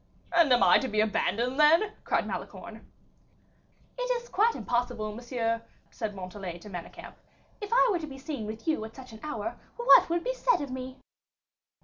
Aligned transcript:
"And 0.35 0.51
am 0.51 0.63
I 0.63 0.79
to 0.79 0.87
be 0.87 0.99
abandoned, 0.99 1.59
then?" 1.59 1.91
cried 2.05 2.25
Malicorne. 2.25 2.87
"It 3.99 4.23
is 4.23 4.29
quite 4.29 4.55
impossible, 4.55 5.13
monsieur," 5.13 5.61
said 5.91 6.15
Montalais 6.15 6.57
to 6.57 6.69
Manicamp; 6.69 7.13
"if 7.61 7.71
I 7.71 7.87
were 7.91 7.99
to 7.99 8.07
be 8.07 8.17
seen 8.17 8.47
with 8.47 8.67
you 8.67 8.83
at 8.83 8.95
such 8.95 9.13
an 9.13 9.19
hour, 9.21 9.59
what 9.77 10.09
would 10.09 10.23
be 10.23 10.33
said 10.33 10.59
of 10.59 10.71
me?" 10.71 10.97